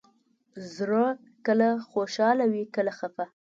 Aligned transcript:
زړه 0.75 1.05
کله 1.45 1.67
خوشحاله 1.89 2.45
وي، 2.51 2.63
کله 2.75 2.91
خفه. 2.99 3.25